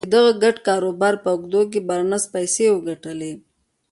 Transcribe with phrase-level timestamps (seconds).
[0.03, 3.33] د دغه ګډ کاروبار په اوږدو کې بارنس پيسې وګټلې.